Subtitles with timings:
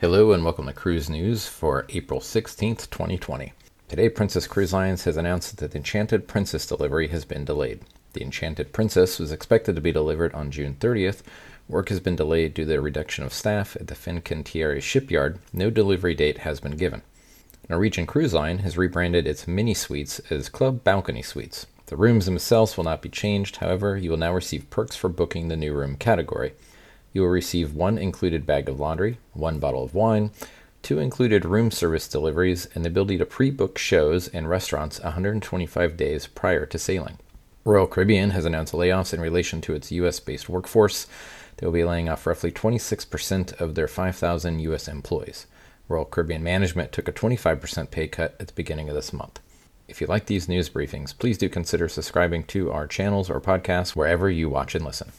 [0.00, 3.52] Hello and welcome to Cruise News for April 16th, 2020.
[3.86, 7.82] Today, Princess Cruise Lines has announced that the Enchanted Princess delivery has been delayed.
[8.14, 11.20] The Enchanted Princess was expected to be delivered on June 30th.
[11.68, 15.38] Work has been delayed due to the reduction of staff at the Fincantieri shipyard.
[15.52, 17.02] No delivery date has been given.
[17.68, 21.66] Norwegian Cruise Line has rebranded its mini suites as Club Balcony Suites.
[21.88, 25.48] The rooms themselves will not be changed, however, you will now receive perks for booking
[25.48, 26.54] the new room category.
[27.12, 30.30] You will receive one included bag of laundry, one bottle of wine,
[30.82, 35.96] two included room service deliveries, and the ability to pre book shows and restaurants 125
[35.96, 37.18] days prior to sailing.
[37.64, 40.18] Royal Caribbean has announced layoffs in relation to its U.S.
[40.20, 41.06] based workforce.
[41.56, 44.88] They will be laying off roughly 26% of their 5,000 U.S.
[44.88, 45.46] employees.
[45.88, 49.40] Royal Caribbean management took a 25% pay cut at the beginning of this month.
[49.88, 53.96] If you like these news briefings, please do consider subscribing to our channels or podcasts
[53.96, 55.12] wherever you watch and listen.